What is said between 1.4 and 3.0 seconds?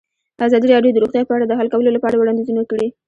د حل کولو لپاره وړاندیزونه کړي.